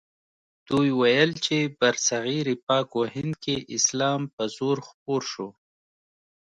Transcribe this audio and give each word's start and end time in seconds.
دوی 0.69 0.89
ویل 0.99 1.31
چې 1.45 1.57
برصغیر 1.79 2.47
پاک 2.67 2.89
و 2.99 3.03
هند 3.15 3.33
کې 3.43 3.55
اسلام 3.77 4.21
په 4.35 4.43
زور 4.57 4.77
خپور 4.87 5.21
شو. 5.31 5.49